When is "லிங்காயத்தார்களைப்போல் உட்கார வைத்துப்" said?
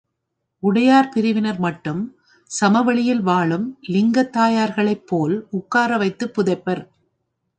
3.87-6.33